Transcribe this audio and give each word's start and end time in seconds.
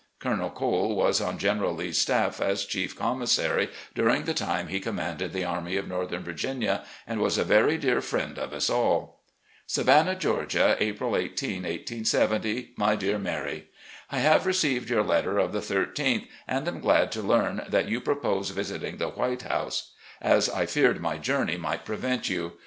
Colonel 0.17 0.49
Cole 0.49 0.95
was 0.95 1.21
on 1.21 1.37
General 1.37 1.75
Lee's 1.75 1.99
stafif 2.03 2.41
as 2.41 2.65
chief 2.65 2.97
commissary 2.97 3.69
dtuing 3.95 4.25
the 4.25 4.33
time 4.33 4.69
he 4.69 4.79
commanded 4.79 5.31
the 5.31 5.45
Army 5.45 5.77
of 5.77 5.87
Northern 5.87 6.23
Virginia, 6.23 6.83
and 7.05 7.19
was 7.19 7.37
a 7.37 7.43
very 7.43 7.77
dear 7.77 8.01
friend 8.01 8.39
of 8.39 8.51
us 8.51 8.67
all: 8.67 9.21
"Savannah, 9.67 10.15
Georgia, 10.15 10.75
April 10.79 11.11
i8, 11.11 11.61
1870. 11.61 12.71
"My 12.77 12.95
Dear 12.95 13.19
Mary: 13.19 13.67
I 14.11 14.17
have 14.21 14.47
received 14.47 14.89
your 14.89 15.03
letter 15.03 15.37
of 15.37 15.51
the 15.53 15.59
13th, 15.59 16.27
and 16.47 16.67
am 16.67 16.79
glad 16.79 17.11
to 17.11 17.21
learn 17.21 17.63
that 17.69 17.87
you 17.87 18.01
propose 18.01 18.49
visiting 18.49 18.97
the 18.97 19.11
398, 19.11 19.13
RECOLLECTIONS 19.13 19.43
OP 19.43 19.53
GENERAL 19.53 19.69
LEE 19.69 19.85
* 19.97 20.23
White 20.25 20.31
House,' 20.31 20.49
as 20.49 20.49
I 20.49 20.65
feared 20.65 20.99
my 20.99 21.17
journey 21.19 21.57
might 21.57 21.85
prevent 21.85 22.27
you. 22.27 22.53